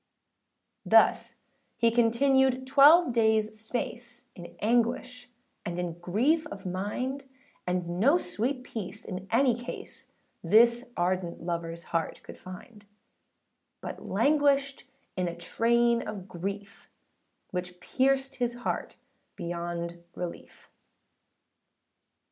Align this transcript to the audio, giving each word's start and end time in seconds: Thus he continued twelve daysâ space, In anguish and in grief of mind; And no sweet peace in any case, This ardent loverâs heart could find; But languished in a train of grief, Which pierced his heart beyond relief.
Thus 0.83 1.35
he 1.77 1.91
continued 1.91 2.65
twelve 2.65 3.13
daysâ 3.13 3.53
space, 3.53 4.25
In 4.33 4.55
anguish 4.57 5.29
and 5.63 5.77
in 5.77 5.99
grief 5.99 6.47
of 6.47 6.65
mind; 6.65 7.25
And 7.67 7.99
no 7.99 8.17
sweet 8.17 8.63
peace 8.63 9.05
in 9.05 9.27
any 9.29 9.53
case, 9.53 10.11
This 10.43 10.89
ardent 10.97 11.43
loverâs 11.45 11.83
heart 11.83 12.21
could 12.23 12.39
find; 12.39 12.85
But 13.79 14.03
languished 14.03 14.85
in 15.15 15.27
a 15.27 15.35
train 15.37 16.01
of 16.07 16.27
grief, 16.27 16.89
Which 17.51 17.79
pierced 17.79 18.37
his 18.37 18.55
heart 18.55 18.95
beyond 19.35 20.03
relief. 20.15 20.71